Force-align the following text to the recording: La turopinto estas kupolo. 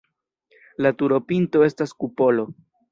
La 0.85 0.93
turopinto 1.03 1.65
estas 1.71 1.97
kupolo. 2.03 2.53